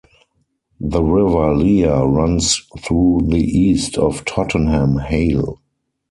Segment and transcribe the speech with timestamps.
[0.79, 5.61] The River Lea runs through the east of Tottenham Hale.